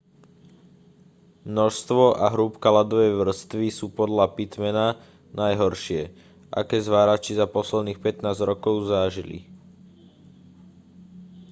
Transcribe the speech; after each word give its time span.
množstvo 1.51 2.03
a 2.25 2.33
hrúbka 2.33 2.69
ľadovej 2.77 3.11
vrstvy 3.21 3.67
sú 3.77 3.85
podľa 3.99 4.25
pittmana 4.35 4.87
najhoršie 5.39 6.01
aké 6.59 6.77
zvárači 6.87 7.31
za 7.39 7.45
posledných 7.55 7.99
15 8.05 8.25
rokov 8.51 8.75
zažili 8.93 9.39